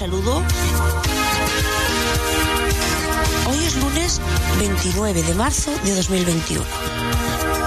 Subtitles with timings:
[0.00, 0.42] saludo.
[3.46, 4.18] Hoy es lunes
[4.58, 6.64] 29 de marzo de 2021.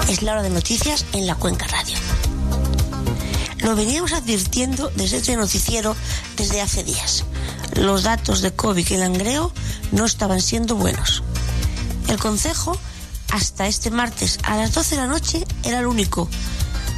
[0.08, 1.96] Es la hora de noticias en la Cuenca Radio.
[3.58, 5.94] Lo veníamos advirtiendo desde este noticiero
[6.36, 7.24] desde hace días.
[7.76, 9.52] Los datos de COVID en Langreo
[9.92, 11.22] no estaban siendo buenos.
[12.08, 12.76] El Consejo,
[13.30, 16.28] hasta este martes a las 12 de la noche, era el único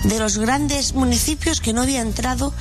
[0.04, 2.54] de los grandes municipios que no había entrado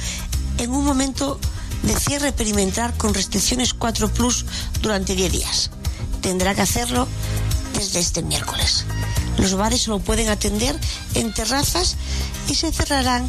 [0.58, 1.40] en un momento
[1.86, 4.46] de cierre perimetral con restricciones 4 Plus
[4.82, 5.70] durante 10 días.
[6.22, 7.08] Tendrá que hacerlo
[7.76, 8.86] desde este miércoles.
[9.38, 10.80] Los bares solo pueden atender
[11.14, 11.96] en terrazas
[12.48, 13.28] y se cerrarán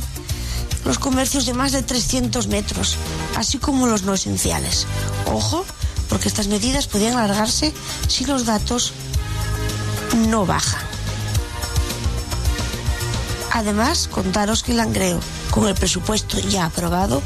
[0.84, 2.96] los comercios de más de 300 metros,
[3.36, 4.86] así como los no esenciales.
[5.26, 5.64] Ojo,
[6.08, 7.72] porque estas medidas podrían alargarse
[8.08, 8.92] si los datos
[10.28, 10.82] no bajan.
[13.52, 15.18] Además, contaros que Langreo,
[15.50, 17.22] con el presupuesto ya aprobado,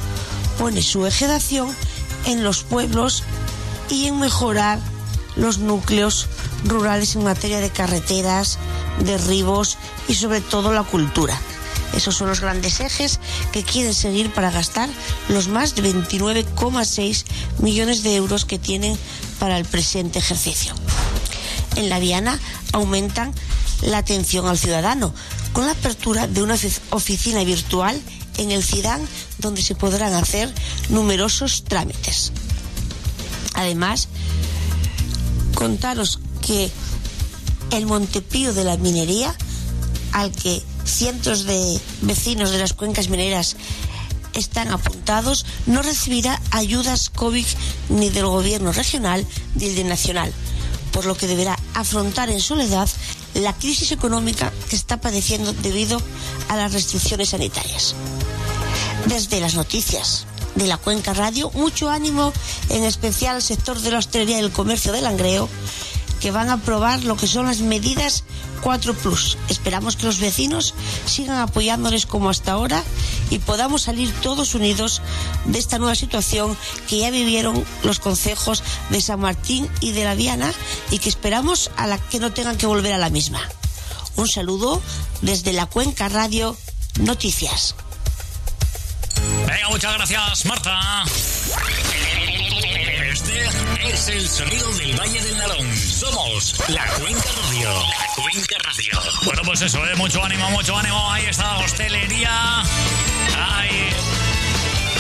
[0.61, 1.75] pone su acción
[2.27, 3.22] en los pueblos
[3.89, 4.78] y en mejorar
[5.34, 6.27] los núcleos
[6.67, 8.58] rurales en materia de carreteras,
[9.02, 11.41] derribos y sobre todo la cultura.
[11.97, 13.20] Esos son los grandes ejes
[13.52, 14.91] que quieren seguir para gastar
[15.30, 17.24] los más de 29,6
[17.61, 18.98] millones de euros que tienen
[19.39, 20.74] para el presente ejercicio.
[21.77, 22.39] En la Viana
[22.72, 23.33] aumentan
[23.80, 25.14] la atención al ciudadano
[25.55, 26.56] con la apertura de una
[26.91, 27.98] oficina virtual
[28.41, 29.06] en el CIDAN
[29.38, 30.52] donde se podrán hacer
[30.88, 32.33] numerosos trámites.
[33.55, 34.08] Además,
[35.55, 36.70] contaros que
[37.70, 39.34] el Montepío de la Minería,
[40.12, 43.56] al que cientos de vecinos de las cuencas mineras
[44.33, 47.46] están apuntados, no recibirá ayudas COVID
[47.91, 50.33] ni del gobierno regional ni del nacional,
[50.92, 52.88] por lo que deberá afrontar en soledad
[53.34, 56.00] la crisis económica que está padeciendo debido
[56.48, 57.94] a las restricciones sanitarias.
[59.06, 62.32] Desde las noticias de la Cuenca Radio, mucho ánimo
[62.68, 65.48] en especial al sector de la hostelería y el comercio del Langreo,
[66.20, 68.24] que van a aprobar lo que son las medidas
[68.62, 69.39] 4 Plus.
[69.48, 70.74] Esperamos que los vecinos
[71.06, 72.84] sigan apoyándoles como hasta ahora
[73.30, 75.00] y podamos salir todos unidos
[75.46, 76.56] de esta nueva situación
[76.86, 80.52] que ya vivieron los concejos de San Martín y de la Viana
[80.90, 83.40] y que esperamos a la que no tengan que volver a la misma.
[84.16, 84.83] Un saludo
[85.22, 86.56] desde la Cuenca Radio
[87.00, 87.74] Noticias.
[89.70, 91.05] Muchas gracias, Marta.
[93.05, 93.45] Este
[93.89, 95.77] es el sonido del Valle del Nalón.
[95.77, 97.73] Somos la Cuenca Radio.
[97.73, 99.01] La Cuenca Radio.
[99.25, 99.95] Bueno, pues eso, ¿eh?
[99.95, 101.13] mucho ánimo, mucho ánimo.
[101.13, 102.63] Ahí está la hostelería.
[103.39, 103.91] Ay,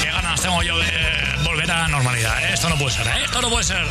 [0.00, 0.92] qué ganas tengo yo de
[1.42, 2.40] volver a la normalidad.
[2.44, 2.52] ¿eh?
[2.54, 3.24] Esto no puede ser, ¿eh?
[3.24, 3.84] esto no puede ser.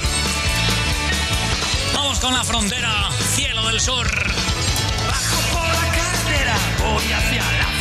[1.94, 4.10] Vamos con la frontera, cielo del sur.
[5.10, 7.79] Bajo por la carretera, voy hacia la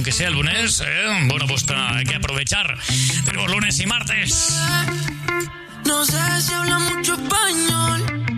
[0.00, 1.26] aunque sea el lunes, ¿eh?
[1.28, 2.74] bueno, pues hay que aprovechar.
[3.26, 4.58] Tenemos lunes y martes.
[5.84, 8.32] No sé si habla mucho español.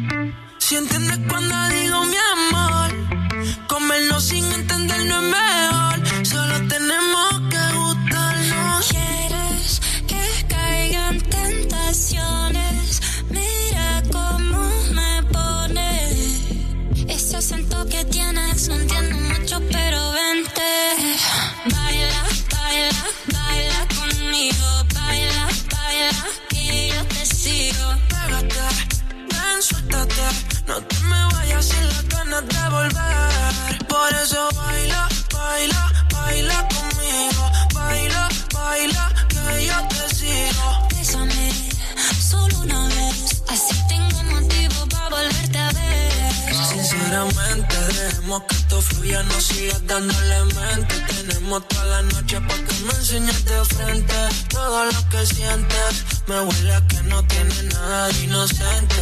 [48.82, 50.94] Fluya, no sigas dándole mente.
[51.08, 54.14] Tenemos toda la noche para que me enseñes de frente
[54.49, 56.05] todo lo que sientes.
[56.26, 59.00] Me huele que no tiene nada de inocente.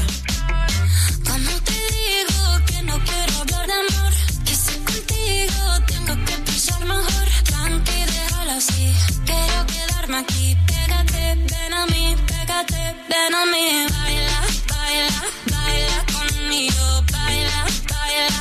[1.28, 4.12] Como te digo que no quiero hablar de amor,
[4.44, 7.26] que si contigo tengo que pensar mejor.
[7.44, 8.94] Tranqui, déjalo así.
[9.26, 10.56] Quiero quedarme aquí.
[10.66, 13.86] Pégate, ven a mí, pégate, ven a mí.
[13.94, 14.40] Baila,
[14.70, 15.22] baila,
[15.52, 16.86] baila conmigo.
[17.12, 18.40] Baila, baila,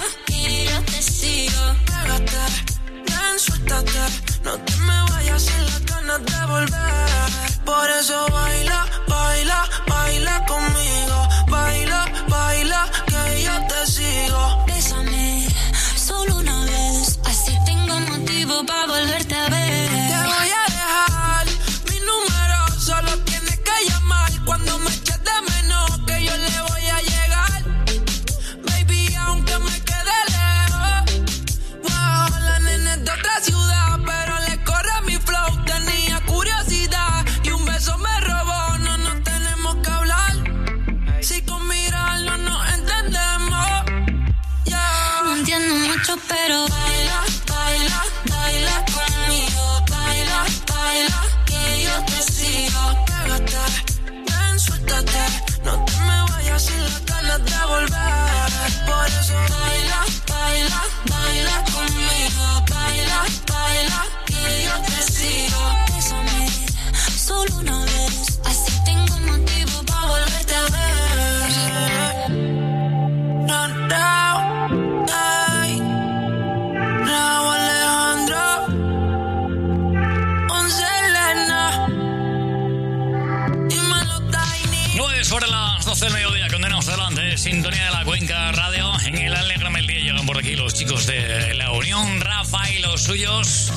[1.01, 1.63] sigo.
[1.85, 2.43] Pégate,
[3.07, 4.03] ven, suéltate.
[4.43, 7.19] No te me vayas sin las ganas de volver.
[7.65, 10.78] Por eso baila, baila, baila conmigo.
[85.99, 88.89] 12 del mediodía, condenamos adelante, sintonía de la Cuenca Radio.
[89.07, 92.79] En el Alegrame el Día llegan por aquí los chicos de la Unión, Rafa y
[92.79, 93.69] los suyos.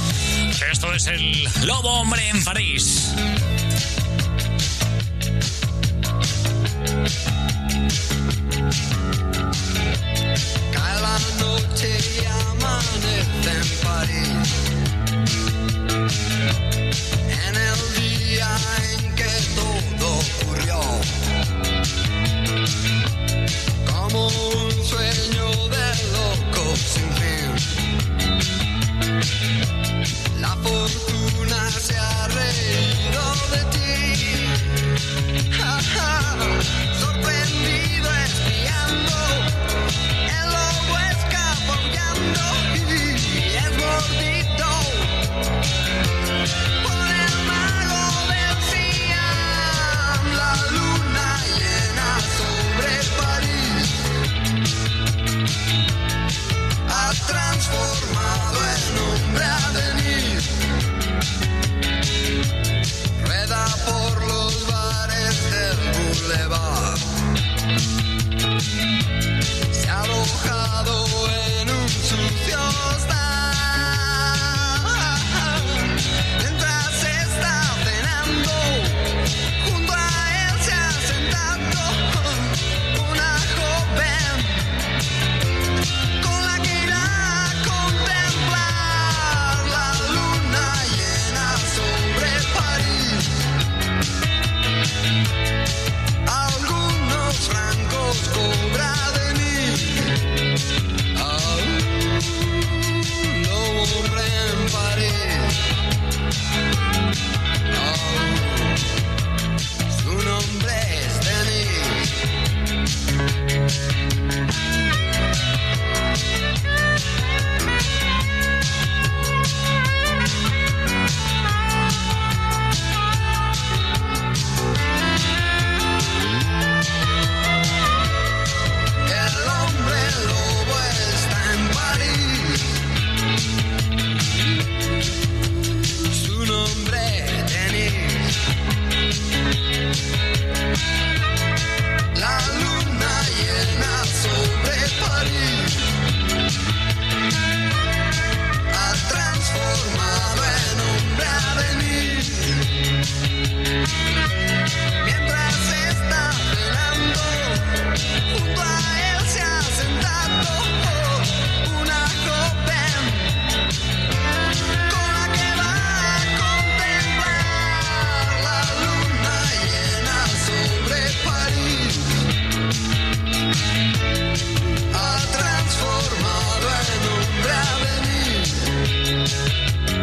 [0.70, 3.12] Esto es el Lobo Hombre en París.
[10.72, 11.98] Cae la noche
[12.28, 14.71] amanece en París.
[30.42, 31.01] La fortuna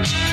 [0.03, 0.28] Bye.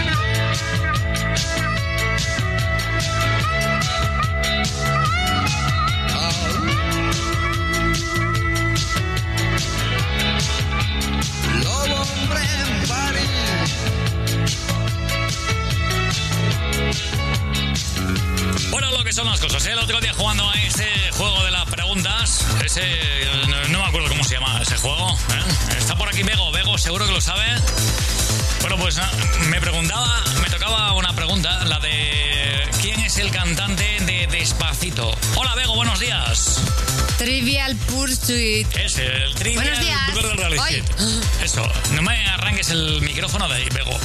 [38.28, 40.00] Es el trivial Buenos días.
[40.58, 40.82] Hoy.
[41.44, 43.96] Eso, no me arranques el micrófono de ahí, Bego.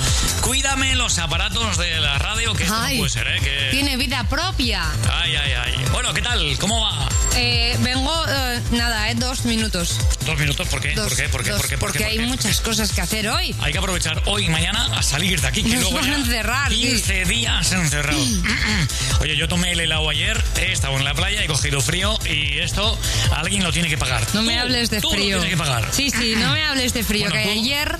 [0.71, 3.39] Cuídame los aparatos de la radio, que esto Ay, no puede ser, ¿eh?
[3.43, 3.67] Que...
[3.71, 4.81] Tiene vida propia.
[5.11, 5.75] Ay, ay, ay.
[5.91, 6.57] Bueno, ¿qué tal?
[6.59, 7.09] ¿Cómo va?
[7.35, 9.97] Eh, vengo, eh, nada, eh, dos minutos.
[10.25, 10.93] Dos minutos, ¿por qué?
[10.93, 11.27] Dos, ¿Por qué?
[11.27, 11.49] ¿Por qué?
[11.49, 11.77] dos, ¿Por qué?
[11.77, 12.05] ¿Por porque qué?
[12.05, 12.29] hay ¿Por qué?
[12.31, 13.53] muchas cosas que hacer hoy.
[13.59, 15.61] Hay que aprovechar hoy y mañana a salir de aquí.
[15.61, 16.77] Que Nos luego van a encerrar, sí.
[16.79, 18.29] 15 días encerrados.
[19.19, 22.59] Oye, yo tomé el helado ayer, he estado en la playa, he cogido frío y
[22.59, 22.97] esto
[23.35, 24.25] alguien lo tiene que pagar.
[24.33, 25.35] No me Tú, hables de tú frío.
[25.35, 25.89] Lo tienes que pagar.
[25.91, 27.97] Sí, sí, no me hables de frío, Bueno, que tú- ayer...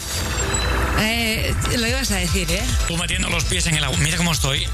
[1.02, 2.62] eh, lo ibas a decir, ¿eh?
[2.88, 3.98] Tú metiendo los pies en el agua.
[4.00, 4.66] Mira cómo estoy.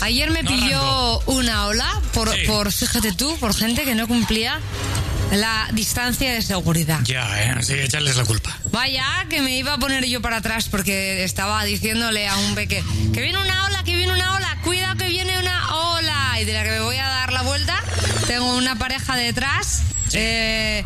[0.00, 2.46] Ayer me No pilló una ola por, Sí.
[2.46, 4.60] por, fíjate tú, por gente que no cumplía
[5.32, 7.00] la distancia de seguridad.
[7.04, 7.54] Ya, ¿eh?
[7.58, 8.56] Así que echarles la culpa.
[8.70, 12.82] Vaya, que me iba a poner yo para atrás porque estaba diciéndole a un peque
[13.12, 16.40] que viene una ola, que viene una ola, cuidado que viene una ola.
[16.40, 17.82] Y de la que me voy a dar la vuelta,
[18.26, 19.82] tengo una pareja detrás
[20.14, 20.84] eh,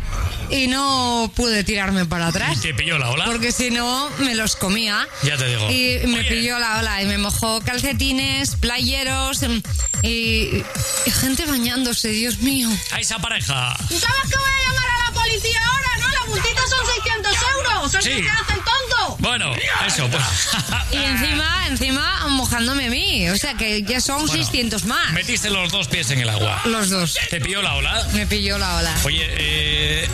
[0.49, 2.61] y no pude tirarme para atrás.
[2.61, 3.25] ¿Te pilló la ola?
[3.25, 5.07] Porque si no, me los comía.
[5.23, 5.69] Ya te digo.
[5.69, 6.29] Y me Oye.
[6.29, 9.61] pilló la ola y me mojó calcetines, playeros em,
[10.01, 10.63] y,
[11.05, 12.69] y gente bañándose, Dios mío.
[12.91, 13.75] A esa pareja.
[13.89, 16.09] ¿Tú sabes que voy a llamar a la policía ahora, no?
[16.13, 17.37] La multita son 600
[17.85, 17.91] euros.
[17.91, 18.11] ¿Sabes Sí.
[18.53, 19.17] el tonto?
[19.19, 19.51] Bueno,
[19.85, 20.07] eso.
[20.09, 20.23] Pues.
[20.91, 23.29] Y encima, encima mojándome a mí.
[23.29, 25.11] O sea que ya son Bueno, 600 más.
[25.13, 26.61] Metiste los dos pies en el agua.
[26.65, 27.17] Los dos.
[27.29, 28.07] ¿Te pilló la ola?
[28.13, 28.93] Me pilló la ola.
[29.03, 30.09] Oye, eh,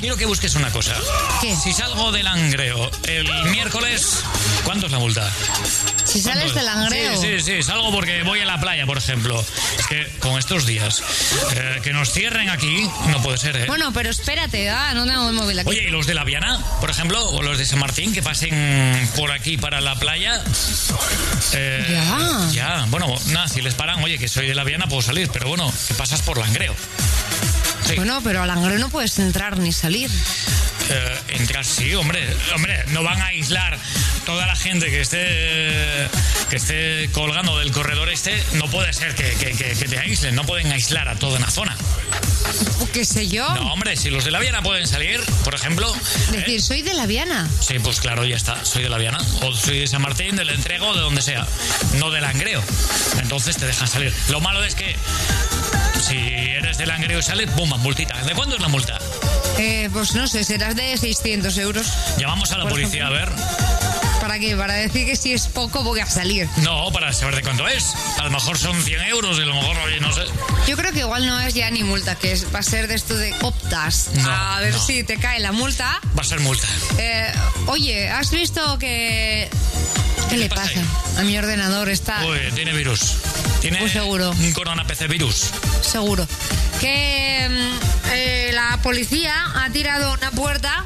[0.00, 0.94] quiero que busques una cosa.
[1.40, 1.54] ¿Qué?
[1.56, 4.22] Si salgo del Langreo el miércoles,
[4.64, 5.30] ¿cuánto es la multa?
[6.14, 6.54] Si ¿Cuánto sales es?
[6.54, 7.20] del langreo.
[7.20, 9.44] Sí, sí, sí, salgo porque voy a la playa, por ejemplo.
[9.78, 11.02] Es que con estos días,
[11.56, 13.64] eh, que nos cierren aquí, no puede ser, ¿eh?
[13.66, 15.68] Bueno, pero espérate, ah, no tengo el móvil aquí.
[15.70, 19.10] Oye, ¿y los de la Viana, por ejemplo, o los de San Martín, que pasen
[19.16, 20.40] por aquí para la playa?
[21.52, 22.48] Eh, Ya.
[22.52, 25.48] Ya, bueno, nada, si les paran, oye, que soy de la Viana, puedo salir, pero
[25.48, 26.74] bueno, que pasas por Langreo.
[27.86, 27.96] Sí.
[27.96, 30.10] Bueno, pero al langreo no puedes entrar ni salir.
[30.90, 32.20] Eh, entrar sí, hombre,
[32.54, 33.78] hombre, no van a aislar
[34.26, 36.08] toda la gente que esté
[36.50, 40.34] que esté colgando del corredor este, no puede ser que, que- que- que te aíslen,
[40.34, 41.76] no pueden aislar a toda una zona.
[42.80, 43.48] O qué sé yo.
[43.54, 45.92] No, hombre, si los de la Viana pueden salir, por ejemplo,
[46.32, 46.36] ¿eh?
[46.36, 47.48] Decir, soy de la Viana.
[47.60, 48.62] Sí, pues claro, ya está.
[48.64, 49.18] Soy de la Viana.
[49.42, 51.46] O soy de San Martín, del Entrego, de donde sea.
[51.98, 52.62] No del Langreo.
[53.20, 54.12] Entonces te dejan salir.
[54.28, 54.94] Lo malo es que
[56.06, 57.78] si eres del Langreo y sales, ¡pumba!
[57.78, 58.22] Multita.
[58.24, 58.98] ¿De cuándo es la multa?
[59.58, 61.86] Eh, pues no sé, de 600 euros.
[62.18, 63.28] Llamamos a la policía a ver.
[64.20, 64.56] ¿Para qué?
[64.56, 66.48] Para decir que si es poco voy a salir.
[66.62, 67.94] No, para saber de cuánto es.
[68.18, 70.22] A lo mejor son 100 euros y a lo mejor, oye, no sé.
[70.66, 72.94] Yo creo que igual no es ya ni multa, que es, va a ser de
[72.94, 74.10] esto de optas.
[74.14, 74.80] No, a ver no.
[74.80, 76.00] si te cae la multa.
[76.16, 76.66] Va a ser multa.
[76.98, 77.32] Eh,
[77.66, 79.50] oye, ¿has visto que...
[80.30, 81.20] ¿Qué le pasa pasa?
[81.20, 83.16] A mi ordenador está Uy, tiene virus.
[83.64, 84.30] Tiene Pues seguro.
[84.30, 85.46] un corona PC virus.
[85.80, 86.28] seguro.
[86.80, 90.84] Que mm, eh, la policía ha tirado una puerta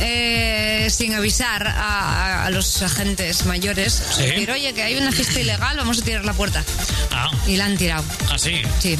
[0.00, 4.02] eh, sin avisar a, a los agentes mayores.
[4.16, 4.22] Sí.
[4.22, 6.64] Decir, oye, que hay una fiesta ilegal, vamos a tirar la puerta.
[7.12, 8.02] Ah, Y la han tirado.
[8.32, 8.62] así.
[8.80, 8.96] Sí,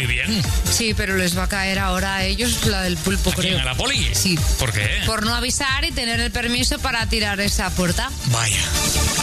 [0.00, 0.42] Muy bien.
[0.70, 3.48] sí, pero les va a caer ahora a ellos la del pulpo, ¿A quién?
[3.54, 3.60] creo.
[3.60, 4.08] ¿A la poli?
[4.14, 4.38] Sí.
[4.58, 4.88] ¿Por qué?
[5.04, 8.10] Por no avisar y tener el permiso para tirar esa puerta.
[8.26, 8.58] Vaya.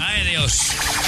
[0.04, 0.60] Ay, Dios.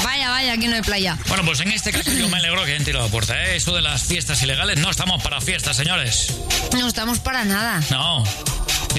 [0.03, 1.17] Vaya, vaya, aquí no hay playa.
[1.27, 3.39] Bueno, pues en este caso yo me alegro que hayan tirado la puerta.
[3.45, 3.57] ¿eh?
[3.57, 6.33] Eso de las fiestas ilegales, no estamos para fiestas, señores.
[6.77, 7.79] No estamos para nada.
[7.91, 8.23] No.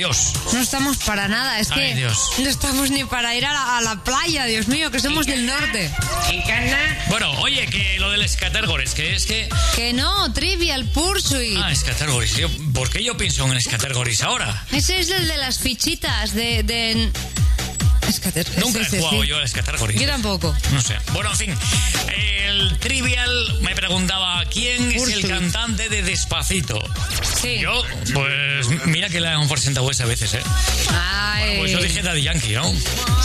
[0.00, 0.32] Dios.
[0.54, 1.60] No estamos para nada.
[1.60, 2.30] Es que Ay, Dios.
[2.38, 5.44] no estamos ni para ir a la, a la playa, Dios mío, que somos del
[5.44, 5.90] norte.
[7.10, 9.46] Bueno, oye, que lo del Scattergories, que es que...
[9.76, 11.58] Que no, Trivial Pursuit.
[11.62, 12.34] Ah, Scattergories.
[12.34, 14.64] Yo- ¿Por qué yo pienso en Scattergories ahora?
[14.72, 16.62] Ese es el de las fichitas de...
[16.62, 17.12] de...
[18.10, 19.28] Escater- Nunca he jugado sí.
[19.28, 20.00] yo al Scattergories.
[20.00, 20.54] Yo tampoco.
[20.72, 20.96] No sé.
[21.12, 21.54] Bueno, en fin.
[22.46, 26.78] El Trivial me preguntaba quién es el cantante de Despacito.
[27.40, 27.58] Sí.
[27.60, 30.42] Yo, pues mira que la han presentado esa a veces, ¿eh?
[30.92, 32.72] Ay, Pues yo dije Daddy Yankee, ¿no?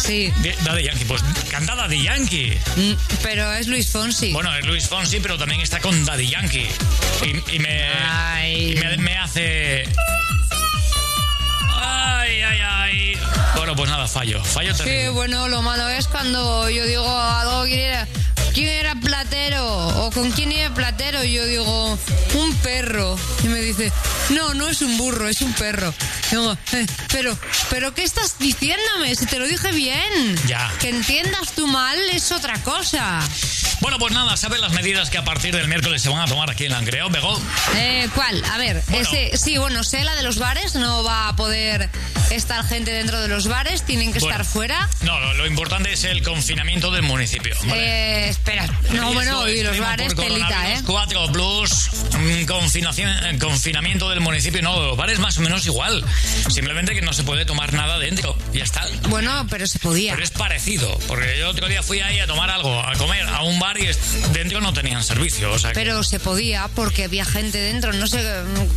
[0.01, 0.32] sí.
[0.63, 2.58] Daddy Yankee, pues canta Daddy Yankee.
[2.75, 4.32] Mm, Pero es Luis Fonsi.
[4.32, 6.68] Bueno, es Luis Fonsi, pero también está con Daddy Yankee.
[7.24, 8.72] Y, y me, Ay.
[8.74, 9.84] y me, me hace...
[11.86, 13.13] Ay, ay, ay.
[13.56, 14.44] Bueno, pues nada, fallo.
[14.44, 18.08] Fallo Sí, bueno, lo malo es cuando yo digo algo, ¿quién era?
[18.54, 19.65] ¿Quién era platero?
[20.06, 21.24] ¿O con quién iba platero?
[21.24, 22.00] Yo digo,
[22.36, 23.18] un perro.
[23.44, 23.92] Y me dice,
[24.30, 25.94] no, no es un burro, es un perro.
[26.32, 27.38] Y digo, "Eh, pero,
[27.70, 29.13] pero ¿qué estás diciéndome?
[29.15, 30.39] Si te lo dije bien.
[30.48, 30.72] Ya.
[30.80, 33.20] Que entiendas tú mal es otra cosa.
[33.82, 36.50] Bueno, pues nada, ¿sabes las medidas que a partir del miércoles se van a tomar
[36.50, 37.39] aquí en Langreo, Bego?
[37.75, 38.44] Eh, ¿Cuál?
[38.46, 39.08] A ver, Bueno.
[39.08, 41.89] ese, sí, bueno, sé la de los bares, no va a poder
[42.31, 44.31] estar gente dentro de los bares, tienen que Bueno.
[44.42, 44.90] estar fuera.
[45.01, 47.55] No, lo, lo importante es el confinamiento del municipio.
[47.66, 48.25] ¿vale?
[48.25, 50.81] Eh, espera, no, bueno, y los bares, telita, ¿eh?
[50.85, 54.61] 4 plus, mm, confinación, eh, confinamiento del municipio.
[54.64, 56.03] No, los bares más o menos igual.
[56.50, 58.35] Simplemente que no se puede tomar nada dentro.
[58.53, 58.85] Ya está.
[59.09, 60.14] Bueno, pero se podía.
[60.14, 63.44] Pero es parecido, porque yo otro día fui ahí a tomar algo, a comer, a
[63.44, 65.51] un bar y es- dentro no tenían servicio.
[65.51, 68.22] O sea, que- Pero se podía porque había gente dentro, no sé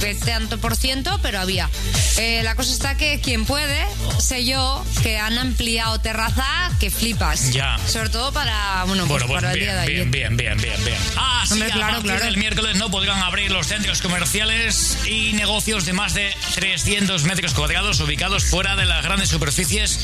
[0.01, 1.68] qué tanto por ciento, pero había.
[2.16, 3.85] Eh, la cosa está que quien puede,
[4.18, 6.46] sé yo, que han ampliado terraza
[6.81, 7.53] que flipas.
[7.53, 7.79] Ya.
[7.87, 10.11] Sobre todo para, bueno, pues Bueno, pues para el día de bien, ayer.
[10.11, 10.98] bien, bien, bien, bien, bien.
[11.16, 12.24] Ah, sí, Hombre, claro, claro.
[12.24, 17.55] del miércoles no podrán abrir los centros comerciales y negocios de más de 300 metros
[17.55, 19.98] cuadrados ubicados fuera de las grandes superficies.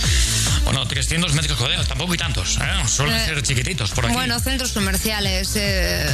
[0.64, 2.88] Bueno, 300 metros cuadrados, tampoco hay tantos, ¿eh?
[2.88, 4.14] Suelen Eh, ser chiquititos por aquí.
[4.14, 6.06] Bueno, centros comerciales eh,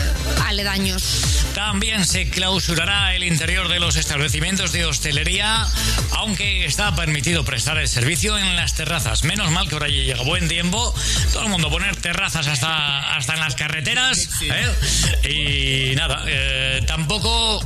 [0.46, 1.44] aledaños.
[1.54, 5.66] También se clausurará el interior de los establecimientos de hostelería,
[6.12, 9.24] aunque está permitido prestar el servicio en las terrazas.
[9.24, 10.94] Menos mal que ahora ya llega buen tiempo.
[11.32, 14.28] Todo el mundo poner terrazas hasta, hasta en las carreteras.
[14.42, 15.90] ¿eh?
[15.92, 17.64] Y nada, eh, tampoco,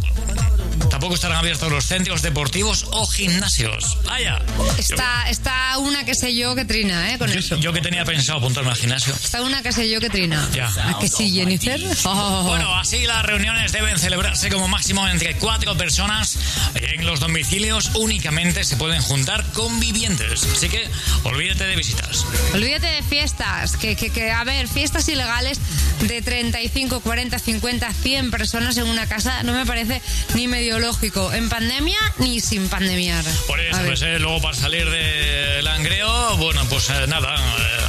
[0.91, 3.99] tampoco estarán abiertos los centros deportivos o gimnasios.
[4.05, 4.41] Vaya.
[4.79, 7.19] Está, está una que sé yo que trina, ¿eh?
[7.19, 7.57] Con Yo, eso.
[7.57, 9.15] yo que tenía pensado apuntarme al gimnasio.
[9.15, 10.49] Está una que sé yo que trina.
[10.53, 10.69] Ya.
[10.89, 11.81] ¿A que sí, Jennifer?
[12.05, 12.45] Oh.
[12.45, 16.39] Bueno, así las reuniones deben celebrarse como máximo entre cuatro personas.
[16.75, 20.45] En los domicilios únicamente se pueden juntar convivientes.
[20.45, 20.89] Así que
[21.25, 22.25] olvídate de visitas.
[22.53, 25.59] Olvídate de fiestas, que, que, que, a ver, fiestas ilegales
[26.01, 30.03] de 35, 40, 50, 100 personas en una casa no me parece
[30.35, 33.25] ni medio lógico, en pandemia ni sin pandemiar.
[33.47, 37.85] Por eso, pues, eh, luego para salir de Langreo, bueno, pues eh, nada, eh,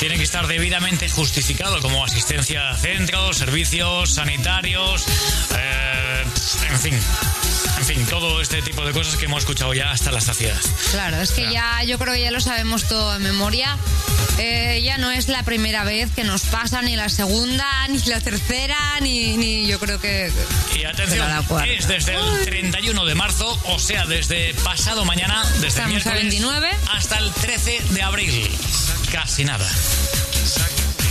[0.00, 5.04] tiene que estar debidamente justificado como asistencia a centros, servicios sanitarios,
[5.56, 6.24] eh,
[6.70, 7.00] en fin,
[7.78, 10.60] en fin, todo este tipo de cosas que hemos escuchado ya hasta la saciedad.
[10.90, 13.76] Claro, es que ya yo creo que ya lo sabemos todo en memoria.
[14.38, 18.20] Eh, ya no es la primera vez que nos pasa, ni la segunda, ni la
[18.20, 20.32] tercera, ni, ni yo creo que...
[20.74, 21.26] Y atención,
[21.68, 26.70] es desde el 31 de marzo, o sea, desde pasado mañana, desde Estamos miércoles 29.
[26.92, 28.50] hasta el 13 de abril.
[29.12, 29.68] Casi nada.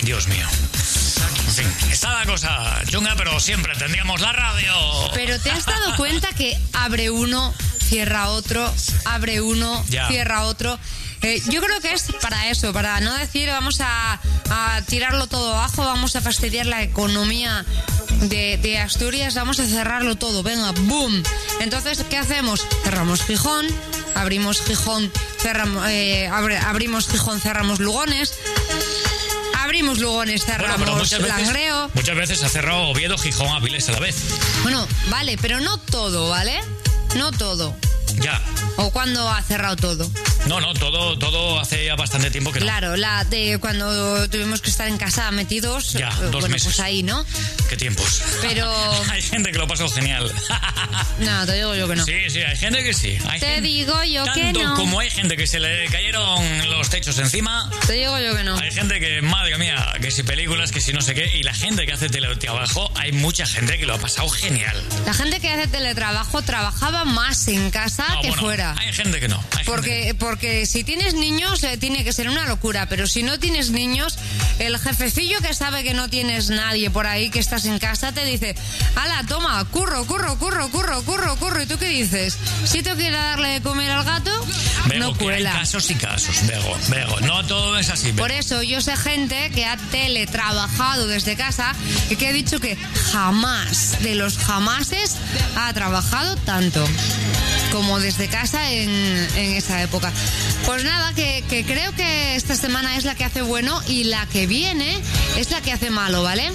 [0.04, 0.47] Dios mío.
[1.56, 4.74] Fin, está la cosa chunga, pero siempre tendríamos la radio.
[5.14, 7.54] Pero ¿te has dado cuenta que abre uno,
[7.88, 8.74] cierra otro,
[9.06, 10.08] abre uno, Ya.
[10.08, 10.80] cierra otro?
[11.22, 15.54] Eh, yo creo que es para eso, para no decir vamos a, a tirarlo todo
[15.54, 17.64] abajo, vamos a fastidiar la economía
[18.24, 21.24] de, de Asturias, vamos a cerrarlo todo, venga, boom.
[21.62, 22.66] Entonces, ¿qué hacemos?
[22.84, 23.66] Cerramos Gijón,
[24.16, 25.10] abrimos Gijón,
[25.40, 28.34] cerramos, eh, abre- abrimos Gijón, cerramos Lugones,
[29.63, 31.49] abrimos Lugones, Bueno, cerramos pero muchas veces,
[31.93, 34.15] muchas veces ha cerrado Oviedo, Gijón, Avilés a la vez.
[34.63, 36.60] Bueno, vale, pero no todo, ¿vale?
[37.15, 37.76] No todo.
[38.19, 38.41] Ya.
[38.78, 40.10] ¿O cuándo ha cerrado todo?
[40.47, 42.65] No, no, todo, todo hace ya bastante tiempo que no.
[42.65, 45.93] Claro, la de cuando tuvimos que estar en casa metidos.
[45.93, 46.63] Ya, eh, dos bueno, meses.
[46.65, 47.26] pues ahí, ¿no?
[47.69, 48.21] Qué tiempos.
[48.41, 48.71] Pero-
[49.12, 50.32] hay gente que lo pasó genial.
[51.19, 52.04] No, te digo yo que no.
[52.06, 53.17] Sí, sí, hay gente que sí.
[53.30, 54.73] Hay Te gente- digo yo que Tanto no.
[54.73, 58.58] como hay gente que se le cayeron los techos encima, Te digo yo que no.
[58.58, 61.54] hay gente que, madre mía, que si películas, que si no sé qué, y la
[61.54, 64.82] gente que hace teletrabajo, hay mucha gente que lo ha pasado genial.
[65.06, 68.76] La gente que hace teletrabajo trabajaba más en casa No, que bueno, fuera.
[68.78, 69.44] Hay gente que no.
[69.66, 73.72] Porque, porque si tienes niños eh, tiene que ser una locura, pero si no tienes
[73.72, 74.18] niños,
[74.60, 78.26] el jefecillo que sabe que no tienes nadie por ahí, que estás en casa, te
[78.26, 78.56] dice,
[78.96, 81.62] ala, toma, curro, curro, curro, curro, curro, curro.
[81.62, 82.38] ¿Y tú qué dices?
[82.66, 84.32] Si ir a darle de comer al gato,
[84.88, 85.54] Bego, no que hay cuela.
[85.54, 87.20] casos y casos, Bego, Bego.
[87.22, 88.08] No todo es así.
[88.08, 88.20] Bego.
[88.20, 91.74] Por eso yo sé gente que ha teletrabajado desde casa
[92.10, 92.78] y que ha dicho que
[93.12, 95.18] jamás, de los jamases,
[95.56, 96.86] ha trabajado tanto
[97.72, 100.12] como desde casa en, en esa época.
[100.66, 104.26] Pues nada, que, que creo que esta semana es la que hace bueno y la
[104.28, 105.00] que viene
[105.38, 106.52] es la que hace malo, ¿vale?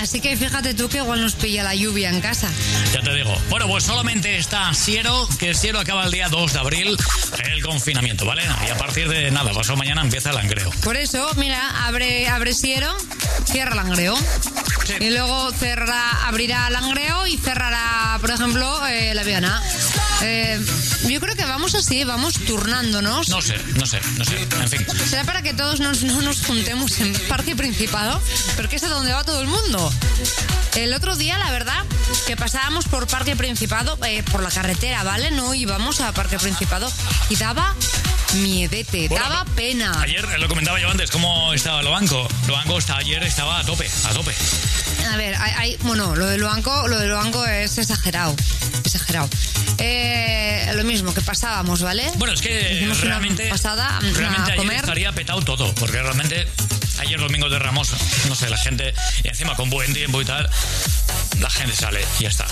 [0.00, 2.48] Así que fíjate tú que igual nos pilla la lluvia en casa.
[2.92, 3.34] Ya te digo.
[3.50, 6.96] Bueno, pues solamente está Siero, que Siero acaba el día 2 de abril,
[7.44, 8.44] el confinamiento, ¿vale?
[8.66, 10.70] Y a partir de nada, pasado mañana empieza el langreo.
[10.84, 12.96] Por eso, mira, abre, abre Siero,
[13.44, 14.16] cierra Langreo.
[14.86, 14.94] Sí.
[15.00, 19.60] Y luego cerrará, abrirá Langreo y cerrará, por ejemplo, eh, la Viana.
[20.22, 20.60] Eh,
[21.08, 23.28] yo creo que vamos así, vamos turnándonos.
[23.28, 24.36] No sé, no sé, no sé.
[24.40, 24.86] En fin.
[25.08, 28.20] Será para que todos nos, no nos juntemos en Parque Principado,
[28.56, 29.92] porque es a donde va todo el mundo.
[30.74, 31.84] El otro día, la verdad,
[32.26, 35.30] que pasábamos por Parque Principado, eh, por la carretera, ¿vale?
[35.30, 36.90] No íbamos a Parque Principado
[37.28, 37.74] y daba
[38.34, 40.00] miedete, Bueno, daba pena.
[40.02, 42.28] Ayer eh, lo comentaba yo antes, cómo estaba lo banco.
[42.46, 44.34] Lo banco está, ayer estaba a tope, a tope.
[45.12, 48.34] A ver, hay, hay- bueno, lo del banco, lo del banco es exagerado,
[48.84, 49.28] exagerado.
[49.78, 52.10] Eh, lo mismo que pasábamos, ¿vale?
[52.16, 54.76] Bueno, es que Hicimos una realmente, pasada realmente a ayer comer.
[54.76, 56.46] estaría petado todo, porque realmente
[57.00, 57.92] ayer domingo de Ramos,
[58.28, 60.48] no sé, la gente, y encima con buen tiempo y tal,
[61.40, 62.46] la gente sale y ya está.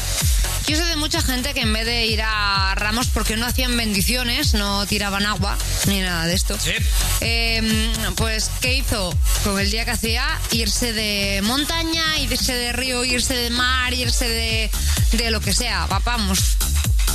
[0.66, 3.76] Yo sé de mucha gente que en vez de ir a Ramos porque no hacían
[3.76, 6.58] bendiciones, no tiraban agua ni nada de esto.
[6.58, 6.72] Sí.
[7.20, 10.26] Eh, pues, ¿qué hizo con el día que hacía?
[10.50, 14.70] Irse de montaña, irse de río, irse de mar, irse de,
[15.12, 15.86] de lo que sea.
[15.86, 16.40] Va- Vamos.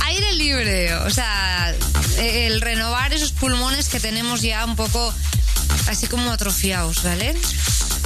[0.06, 0.94] Aire libre.
[0.94, 1.74] O sea,
[2.18, 5.14] el renovar esos pulmones que tenemos ya un poco
[5.88, 7.34] así como atrofiados, ¿vale?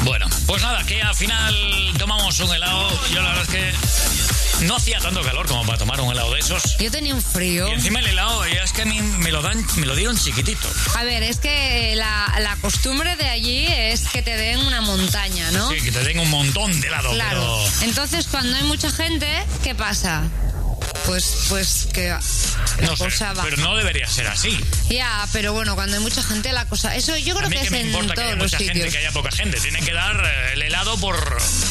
[0.05, 1.55] Bueno, pues nada, que al final
[1.99, 2.89] tomamos un helado.
[3.13, 6.41] Yo la verdad es que no hacía tanto calor como para tomar un helado de
[6.41, 6.77] esos.
[6.79, 7.69] Yo tenía un frío.
[7.69, 10.17] Y encima el helado, ya es que a mí me lo dan, me lo dieron
[10.19, 10.69] chiquitito.
[10.97, 15.51] A ver, es que la, la costumbre de allí es que te den una montaña,
[15.53, 15.71] ¿no?
[15.71, 17.61] Sí, que te den un montón de helado, Claro.
[17.81, 17.87] pero.
[17.89, 19.27] Entonces, cuando hay mucha gente,
[19.63, 20.25] ¿qué pasa?
[21.05, 22.21] Pues, pues que la
[22.83, 23.45] No sé, cosa va.
[23.45, 24.59] pero no debería ser así.
[24.91, 26.97] Ya, pero bueno, cuando hay mucha gente, la cosa.
[26.97, 28.73] Eso yo A creo mí que que es en que todos haya los mucha gente,
[28.75, 28.93] sitios.
[28.93, 29.61] que haya poca gente.
[29.61, 31.17] Tienen que dar eh, el helado por...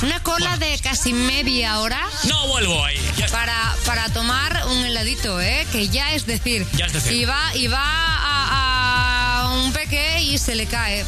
[0.03, 2.97] Una cola de casi media hora No vuelvo ahí.
[3.17, 5.65] Ya para, para tomar un heladito, ¿eh?
[5.71, 6.65] Que ya es decir.
[6.77, 7.11] Ya es decir.
[7.13, 11.03] Y va, y va a, a un peque y se le cae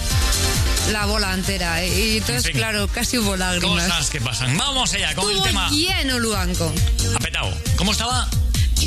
[0.91, 1.81] la bola entera.
[1.81, 1.87] ¿eh?
[1.87, 2.57] Y entonces, En fin.
[2.57, 3.85] claro, casi hubo lágrimas.
[3.87, 4.57] Cosas que pasan.
[4.57, 6.73] Vamos allá con el tema lleno Luanco.
[7.15, 7.51] Apetado.
[7.75, 8.27] ¿Cómo estaba?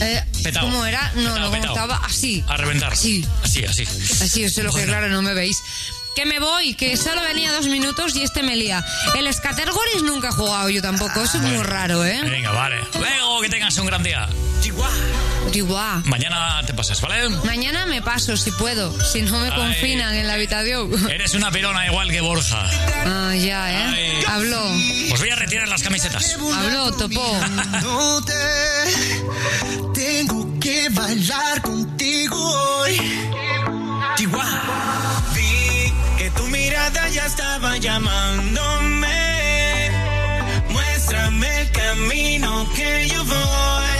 [0.01, 0.65] Eh, Petao.
[0.65, 1.11] ¿Cómo era?
[1.17, 1.75] No, Petao, no, ¿cómo petao.
[1.75, 1.97] estaba?
[2.05, 2.45] Así.
[2.49, 2.93] A reventar.
[2.93, 3.27] Así.
[3.43, 3.83] Así, así.
[3.85, 4.93] Así, eso es lo que Bueno.
[4.93, 5.59] claro no me veis.
[6.17, 8.85] Que me voy, que solo venía dos minutos y este me lía.
[9.17, 12.21] El Scattergories nunca he jugado yo tampoco, eso es muy raro, ¿eh?
[12.25, 12.77] Venga, vale.
[12.99, 14.29] Luego que tengas un gran día.
[15.53, 16.03] Igual.
[16.05, 17.29] Mañana te pasas, ¿vale?
[17.45, 19.57] Mañana me paso si puedo, si no me Ay.
[19.57, 20.91] confinan en la habitación.
[21.11, 22.67] Eres una pirona igual que Borja.
[23.05, 23.85] Ah, ya, ¿eh?
[24.19, 24.25] Ay.
[24.29, 24.63] Habló,
[25.13, 26.37] Os voy a retirar las camisetas.
[26.57, 27.37] habló, topó.
[27.83, 28.33] No te
[29.95, 32.37] tengo que bailar contigo
[32.81, 32.97] hoy.
[35.35, 39.09] Vi que tu mirada ya estaba llamándome.
[40.69, 44.00] Muéstrame el camino que yo voy.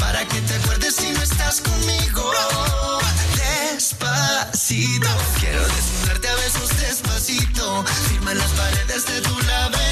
[0.00, 2.32] para que te acuerdes si no estás conmigo.
[3.36, 5.08] Despacito,
[5.38, 7.84] quiero desnudarte a besos despacito.
[8.08, 9.89] Firma las paredes de tu laberinto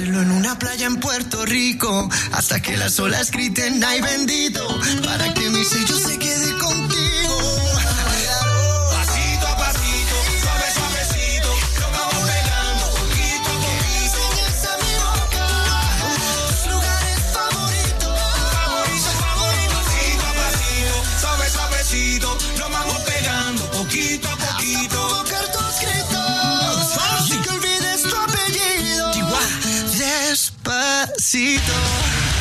[0.00, 2.08] en una playa en Puerto Rico.
[2.32, 4.66] Hasta que las olas griten, ay bendito.
[5.04, 5.97] Para que mi sello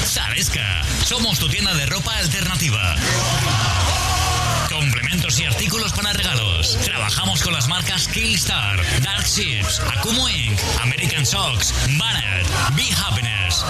[0.06, 2.96] Zalesca, somos tu tienda de ropa alternativa.
[4.70, 6.76] Complementos y artículos para regalos.
[6.84, 13.64] Trabajamos con las marcas Killstar, Dark Ships, Akumo Inc., American Socks, Banner, Be Happiness.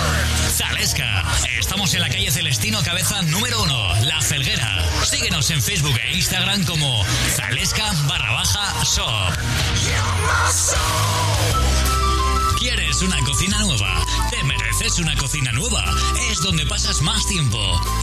[0.55, 1.25] Zalesca,
[1.59, 4.85] estamos en la calle Celestino Cabeza número 1, La Felguera.
[5.03, 7.03] Síguenos en Facebook e Instagram como
[7.35, 9.33] Zalesca barra baja shop.
[12.59, 14.05] ¿Quieres una cocina nueva?
[14.87, 15.83] Mereces una cocina nueva.
[16.31, 17.57] Es donde pasas más tiempo.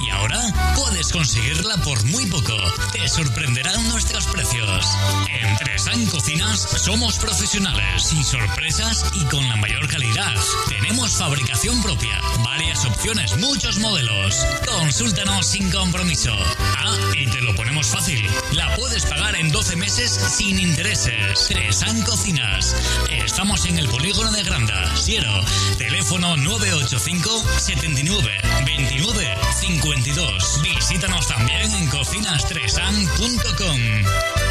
[0.06, 0.40] Y ahora
[0.74, 2.56] puedes conseguirla por muy poco.
[2.92, 4.86] Te sorprenderán nuestros precios.
[5.28, 10.34] En Tresan Cocinas somos profesionales, sin sorpresas y con la mayor calidad.
[10.68, 14.44] Tenemos fabricación propia, varias opciones, muchos modelos.
[14.66, 16.34] Consúltanos sin compromiso.
[16.58, 18.28] Ah, y te lo ponemos fácil.
[18.52, 21.46] La puedes pagar en 12 meses sin intereses.
[21.48, 22.76] Tresan Cocinas.
[23.10, 25.44] Estamos en el polígono de Granda, Siero.
[25.78, 26.36] Teléfono
[26.74, 28.30] 985 79
[28.66, 29.28] 29
[29.60, 30.60] 52.
[30.62, 34.43] Visítanos también en cocinastresan.com.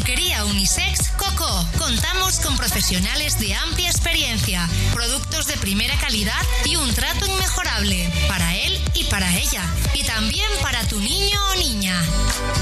[0.00, 1.66] peluquería unisex Coco.
[1.76, 8.56] Contamos con profesionales de amplia experiencia, productos de primera calidad y un trato inmejorable para
[8.56, 9.62] él y para ella.
[9.92, 12.00] Y también para tu niño o niña.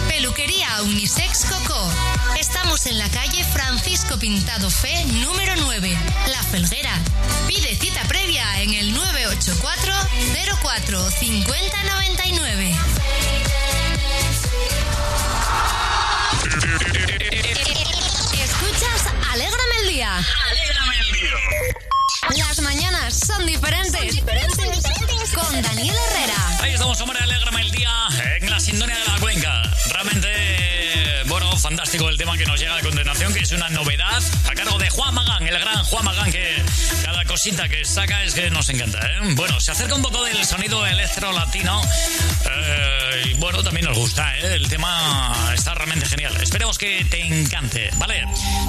[0.08, 1.92] Peluquería unisex Coco.
[2.40, 5.96] Estamos en la calle Francisco Pintado Fe, número 9,
[6.28, 6.98] La Felguera.
[7.46, 9.94] Pide cita previa en el 984
[10.60, 12.76] 04 5099.
[18.32, 20.16] Escuchas Alégrame el día.
[20.16, 21.34] Alégrame el día.
[22.36, 24.22] Las mañanas son diferentes.
[25.34, 26.58] Con Daniel Herrera.
[26.62, 27.90] Ahí estamos, hombre, alégrame el día
[28.40, 29.62] en la sintonía de la cuenca.
[29.92, 30.57] Realmente,
[31.68, 34.88] fantástico el tema que nos llega a continuación, que es una novedad a cargo de
[34.88, 36.62] Juan Magán, el gran Juan Magán, que
[37.04, 38.98] cada cosita que saca es que nos encanta.
[39.00, 39.34] ¿eh?
[39.34, 41.82] Bueno, se acerca un poco del sonido electro latino
[42.50, 44.34] eh, y bueno, también nos gusta.
[44.38, 44.54] ¿eh?
[44.54, 46.34] El tema está realmente genial.
[46.40, 48.24] Esperemos que te encante, ¿vale?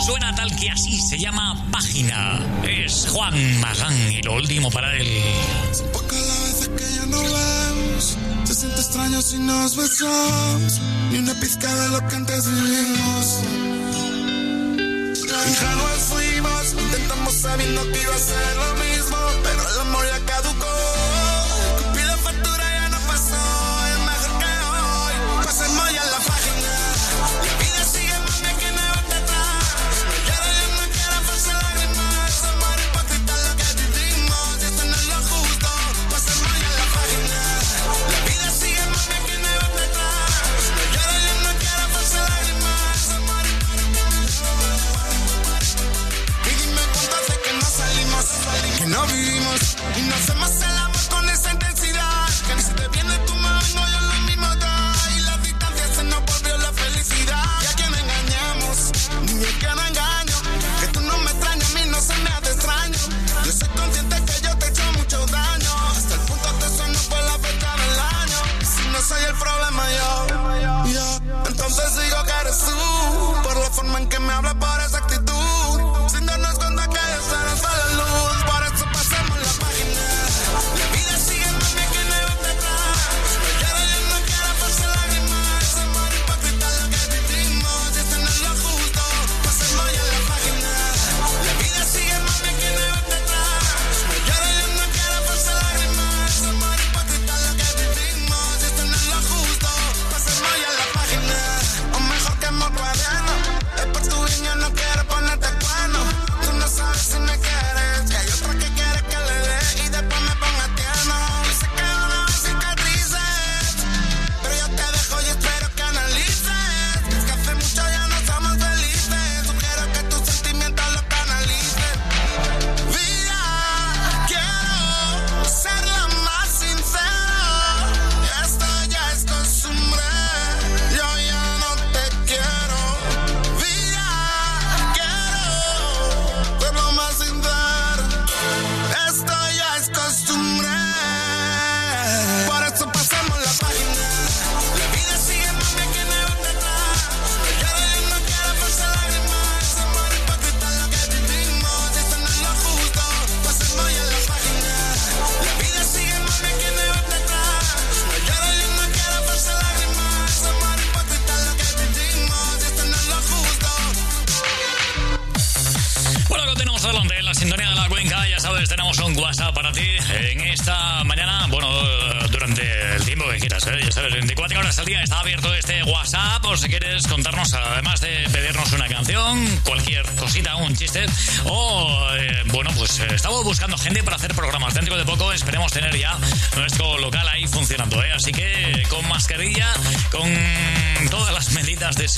[0.05, 2.45] Suena tal que así se llama Página.
[2.63, 5.07] Es Juan Magán y lo último para él.
[5.69, 6.38] Veces
[6.75, 8.17] que ya no vemos.
[8.45, 10.79] Se siente extraño si nos besamos.
[11.12, 13.39] Ni una pizca de lo que antes vivimos.
[15.47, 19.17] Ingenuos fuimos, intentamos sabiendo que iba a ser lo mismo.
[19.43, 19.68] Pero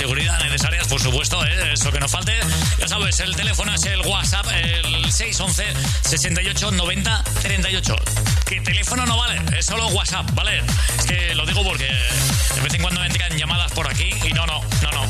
[0.02, 1.74] seguridad necesarias, por supuesto, ¿eh?
[1.74, 2.32] eso que nos falte,
[2.76, 5.64] ya sabes, el teléfono es el WhatsApp, el 611
[6.02, 8.31] 68 90 38.
[8.60, 10.62] Teléfono no vale, es solo WhatsApp, ¿vale?
[10.98, 14.46] Es que lo digo porque de vez en cuando entran llamadas por aquí y no,
[14.46, 15.06] no, no, no.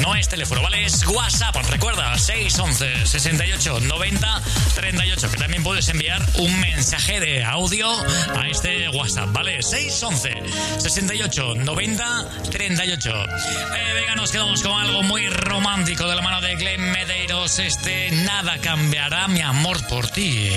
[0.00, 0.84] No es teléfono, ¿vale?
[0.84, 4.42] Es WhatsApp, recuerda, 611 68 90
[4.74, 5.30] 38.
[5.30, 7.88] Que también puedes enviar un mensaje de audio
[8.36, 9.62] a este WhatsApp, ¿vale?
[9.62, 13.10] 611 68 90 38.
[13.10, 17.58] Eh, venga, nos quedamos con algo muy romántico de la mano de Glenn Medeiros.
[17.58, 20.50] Este Nada cambiará mi amor por ti.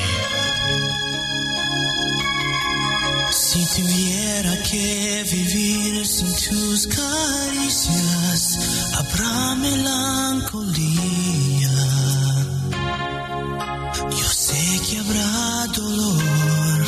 [3.37, 8.59] Si tuviera que vivir sin tus caricias,
[8.95, 10.95] habrá melancolía.
[14.09, 16.85] Yo sé que habrá dolor.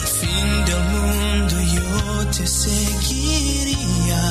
[0.00, 4.24] Al fin del mundo yo te seguiría.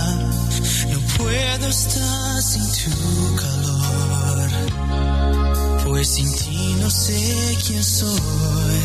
[0.91, 4.30] No puedo estar sin tu calor.
[6.01, 8.79] Pues sin ti no sé quién soy.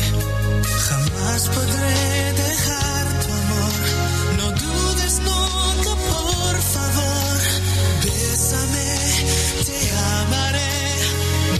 [0.87, 3.73] Jamás podré dejar tu amor.
[4.37, 7.37] No dudes nunca, por favor.
[8.05, 8.89] Bésame,
[9.65, 9.79] te
[10.21, 10.75] amaré.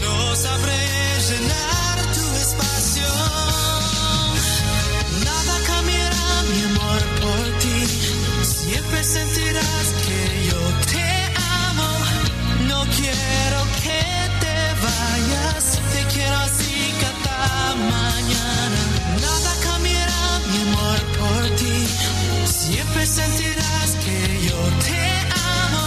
[0.00, 0.80] No sabré
[1.28, 3.08] llenar tu espacio.
[5.24, 7.78] Nada cambiará mi amor por ti.
[8.44, 10.20] Siempre sentirás que
[10.50, 10.60] yo
[10.92, 11.08] te
[11.66, 11.90] amo.
[12.68, 13.67] No quiero
[15.48, 18.80] Te quiero así cada mañana.
[19.20, 21.76] Nada cambiará mi amor por ti.
[22.46, 24.18] Siempre sentirás que
[24.48, 25.00] yo te
[25.64, 25.84] amo.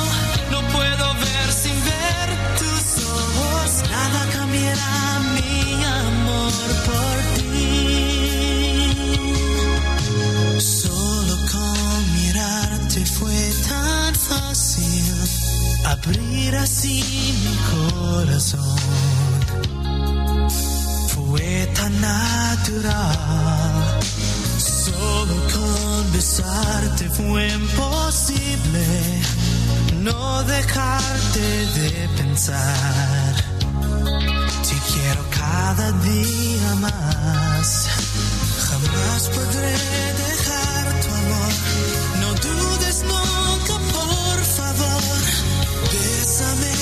[0.51, 2.27] No puedo ver sin ver
[2.59, 3.69] tus ojos.
[3.89, 7.59] Nada cambiará mi amor por ti.
[10.59, 13.39] Solo con mirarte fue
[13.69, 15.15] tan fácil
[15.85, 17.03] abrir así
[17.43, 19.30] mi corazón.
[21.13, 23.99] Fue tan natural.
[24.57, 29.21] Solo con besarte fue imposible
[30.03, 33.35] no dejarte de pensar.
[34.67, 37.87] Te quiero cada día más.
[38.67, 39.73] Jamás podré
[40.25, 41.53] dejar tu amor.
[42.21, 45.21] No dudes nunca, por favor.
[45.91, 46.73] Bésame,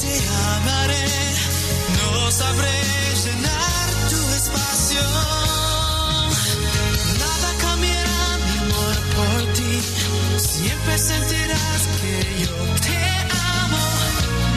[0.00, 0.12] te
[0.56, 1.27] amaré.
[2.30, 2.82] Sabré
[3.24, 5.00] llenar tu espacio.
[7.18, 9.80] Nada cambiará mi amor por ti.
[10.36, 12.54] Siempre sentirás que yo
[12.86, 12.98] te
[13.62, 13.84] amo.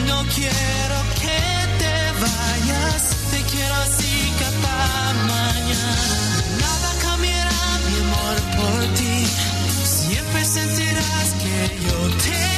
[0.06, 1.40] No quiero que
[1.80, 3.02] te vayas.
[3.30, 5.96] Te quiero así cada mañana.
[6.60, 9.26] Nada cambiará mi amor por ti.
[9.84, 11.56] Siempre sentirás que
[11.86, 12.51] yo te amo.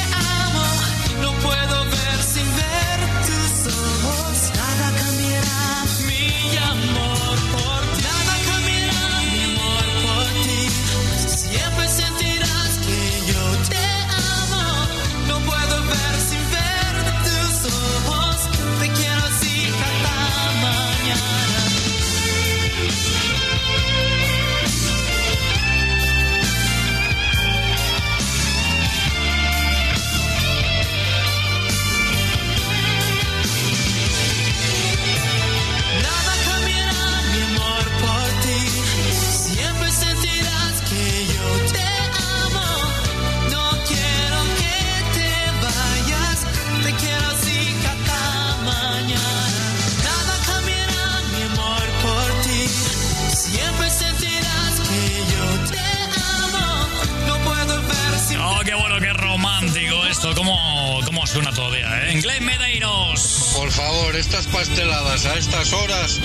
[61.35, 62.11] ¿Cómo, cómo suena todavía, eh?
[62.13, 63.51] En Glen Medeiros.
[63.55, 66.19] Por favor, estas pasteladas a estas horas,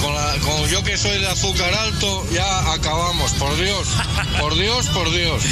[0.00, 3.32] con, la- con yo que soy de azúcar alto, ya acabamos.
[3.32, 3.88] Por Dios,
[4.40, 5.42] por Dios, por Dios.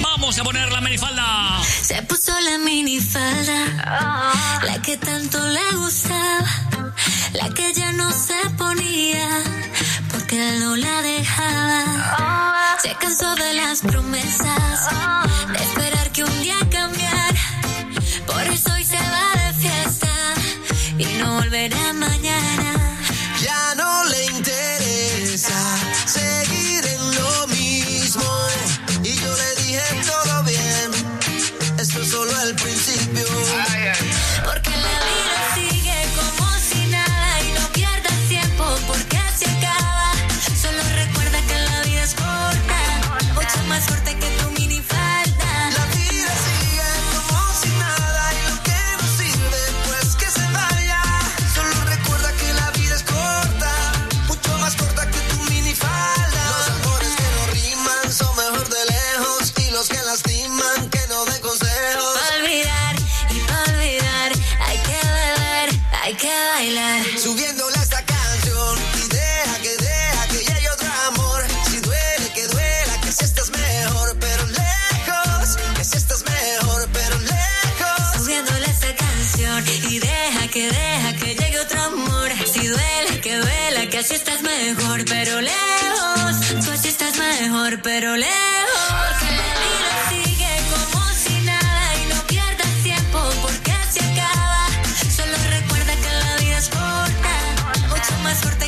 [0.00, 1.60] Vamos a poner la minifalda.
[1.82, 6.44] Se puso la minifalda, la que tanto le gustaba,
[7.34, 9.28] la que ya no se ponía,
[10.12, 12.76] porque él no la dejaba.
[12.82, 14.88] Se cansó de las promesas,
[15.52, 17.29] de esperar que un día cambiara,
[84.50, 86.64] mejor, pero lejos.
[86.64, 89.14] Tú así estás mejor, pero lejos.
[89.20, 94.66] Que la vida sigue como si nada y no pierdas tiempo porque se acaba.
[95.18, 97.34] Solo recuerda que la vida es corta,
[97.88, 98.59] mucho más corta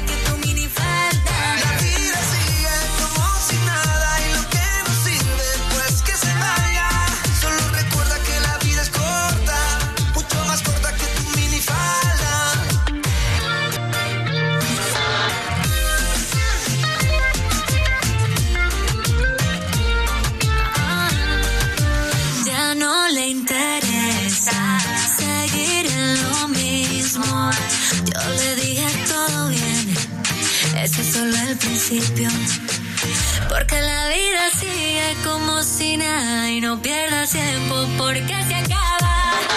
[36.74, 39.14] no pierdas tiempo porque se acaba.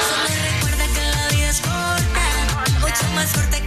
[0.09, 2.25] Solo recuerda que la vida es corta,
[2.81, 3.64] mucho más corta que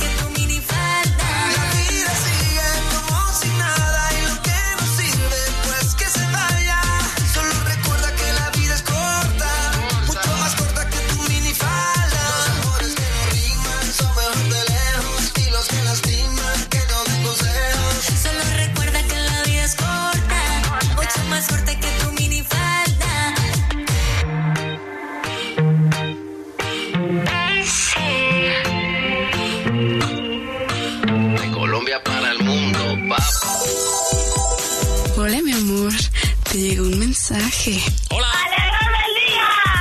[37.66, 37.82] mensaje.
[38.10, 38.28] ¡Hola!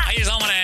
[0.05, 0.55] Ahí está, hombre.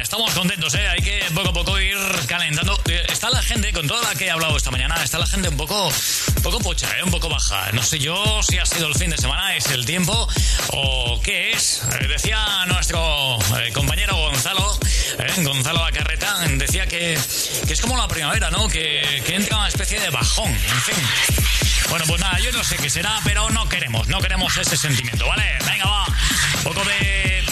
[0.00, 0.88] Estamos contentos, ¿eh?
[0.88, 1.96] Hay que poco a poco ir
[2.26, 2.78] calentando.
[2.86, 5.48] Eh, Está la gente, con toda la que he hablado esta mañana, está la gente
[5.48, 7.02] un poco, un poco pocha, ¿eh?
[7.02, 7.70] Un poco baja.
[7.72, 10.28] No sé yo si ha sido el fin de semana, es el tiempo
[10.72, 11.82] o qué es.
[12.00, 14.78] Eh, decía nuestro eh, compañero Gonzalo,
[15.18, 17.18] eh, Gonzalo Acarreta, decía que,
[17.66, 18.68] que es como la primavera, ¿no?
[18.68, 21.69] Que, que entra una especie de bajón, en fin.
[21.90, 25.26] Bueno, pues nada, yo no sé qué será, pero no queremos, no queremos ese sentimiento,
[25.26, 25.58] ¿vale?
[25.66, 26.06] Venga, va.
[26.06, 27.44] Un poco de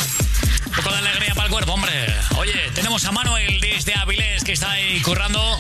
[0.67, 1.93] un poco de alegría para el cuerpo, hombre.
[2.37, 5.57] Oye, tenemos a Manuel desde Avilés que está ahí currando.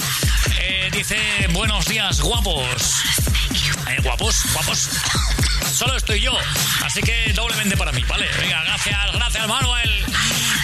[0.60, 1.18] Eh, dice,
[1.50, 3.27] buenos días, guapos.
[3.88, 4.90] Eh, guapos, guapos.
[5.72, 6.32] Solo estoy yo,
[6.84, 8.26] así que doblemente para mí, ¿vale?
[8.38, 10.04] Venga, gracias, gracias, Manuel.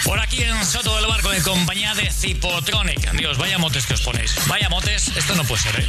[0.03, 3.11] Por aquí en Soto del Barco, en compañía de Cipotronic.
[3.13, 4.35] Dios, vaya motes que os ponéis.
[4.47, 5.87] Vaya motes, esto no puede ser, ¿eh?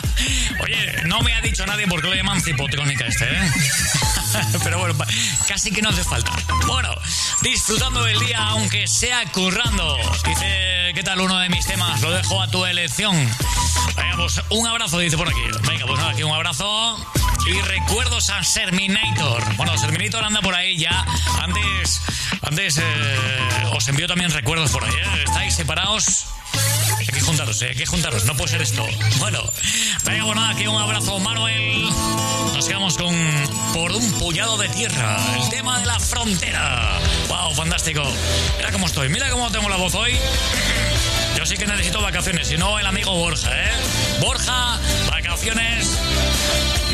[0.62, 3.50] Oye, no me ha dicho nadie por qué lo llaman Cipotronic este, ¿eh?
[4.64, 4.96] Pero bueno,
[5.46, 6.32] casi que no hace falta.
[6.66, 6.94] Bueno,
[7.42, 9.98] disfrutando del día, aunque sea currando.
[10.26, 12.00] Dice, ¿qué tal uno de mis temas?
[12.00, 13.16] Lo dejo a tu elección.
[13.96, 15.40] Venga, pues un abrazo, dice por aquí.
[15.68, 16.96] Venga, pues nada, aquí un abrazo.
[17.46, 19.56] Y recuerdos a Serminator.
[19.56, 21.04] Bueno, Serminator anda por ahí ya.
[21.42, 22.00] Antes,
[22.42, 22.82] antes eh,
[23.72, 24.92] os envío también recuerdos por ahí.
[24.92, 25.24] ¿eh?
[25.26, 26.26] ¿Estáis separados?
[26.98, 27.68] Hay que juntaros, ¿eh?
[27.70, 28.86] hay que juntaros, no puede ser esto.
[29.18, 29.42] Bueno,
[30.04, 31.88] venga, pues nada, aquí un abrazo, Manuel.
[32.54, 33.14] Nos quedamos con
[33.72, 36.98] Por un puñado de tierra, el tema de la frontera.
[37.28, 37.54] ¡Wow!
[37.54, 38.02] Fantástico.
[38.58, 40.18] Mira cómo estoy, mira cómo tengo la voz hoy.
[41.40, 43.70] Yo sí que necesito vacaciones, si no, el amigo Borja, ¿eh?
[44.20, 44.78] Borja,
[45.08, 45.98] vacaciones,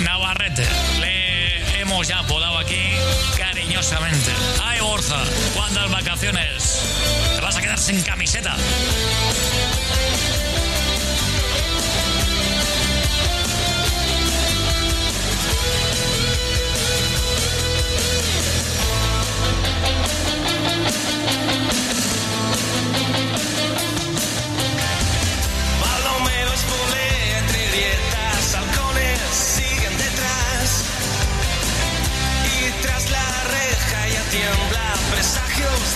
[0.05, 0.65] Navarrete.
[1.01, 2.93] Le hemos ya apodado aquí
[3.37, 4.31] cariñosamente.
[4.63, 5.21] ¡Ay, Borja!
[5.53, 6.81] ¿Cuántas vacaciones?
[7.35, 8.55] Te vas a quedar sin camiseta.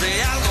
[0.01, 0.50] De algo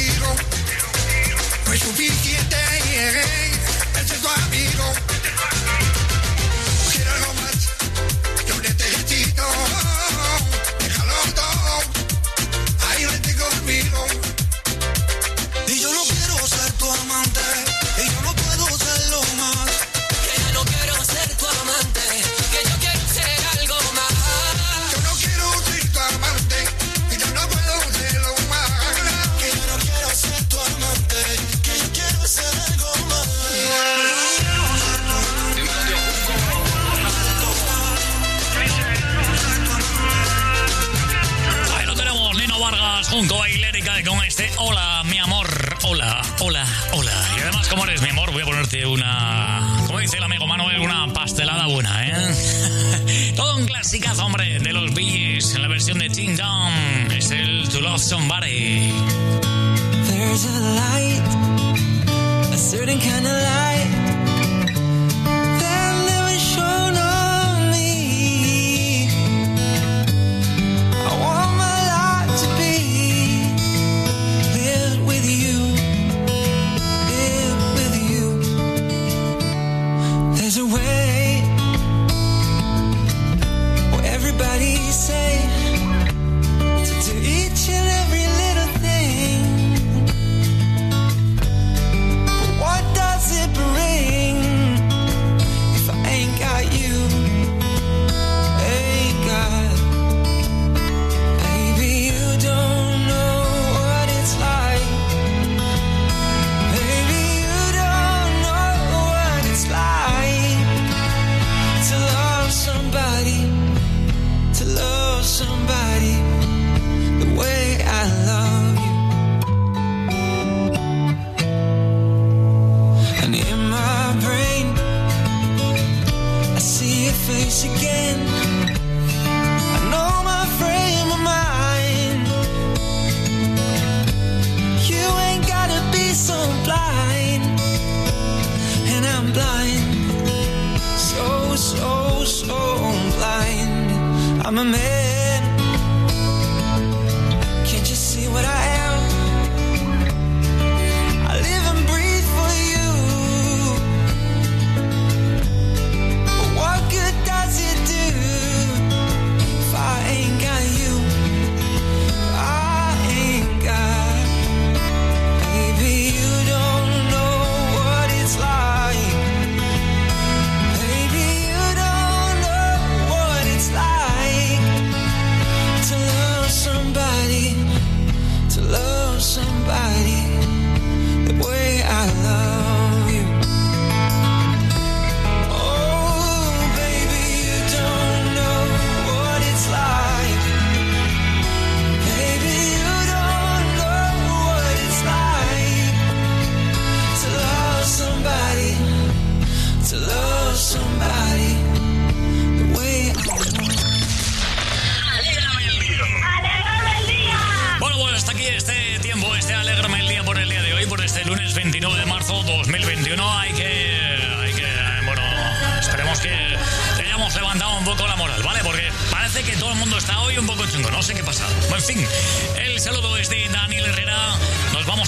[0.00, 0.34] contigo.
[1.64, 2.56] Fue suficiente,
[3.00, 3.16] él
[3.94, 4.84] es tu amigo.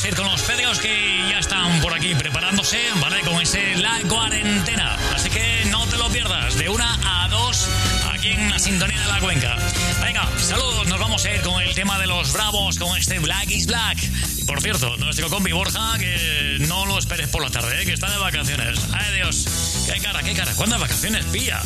[0.02, 3.20] vamos a ir con los fedeos que ya están por aquí preparándose, ¿vale?
[3.20, 4.96] Con ese La Cuarentena.
[5.14, 7.68] Así que no te lo pierdas, de una a dos
[8.10, 9.56] aquí en la sintonía de la cuenca.
[10.02, 13.50] Venga, saludos, nos vamos a ir con el tema de los bravos, con este Black
[13.50, 13.98] is Black.
[14.38, 17.84] Y por cierto, nuestro combi Borja, que no lo esperes por la tarde, ¿eh?
[17.84, 18.80] que está de vacaciones.
[18.92, 19.86] Adiós.
[19.92, 20.52] Qué cara, qué cara.
[20.54, 21.60] ¿Cuántas vacaciones pilla?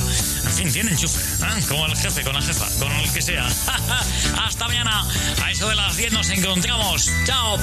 [0.45, 1.21] En fin, tiene enchufe.
[1.21, 1.65] ¿eh?
[1.69, 3.47] Como el jefe, con la jefa, con el que sea.
[4.45, 5.07] Hasta mañana.
[5.43, 7.11] A eso de las 10 nos encontramos.
[7.25, 7.59] Chao.